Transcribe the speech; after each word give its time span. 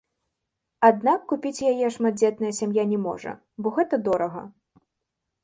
Аднак 0.87 1.27
купіць 1.31 1.65
яе 1.73 1.91
шматдзетная 1.97 2.53
сям'я 2.61 2.87
не 2.95 2.99
можа, 3.05 3.35
бо 3.61 3.75
гэта 3.79 3.95
дорага. 4.11 4.43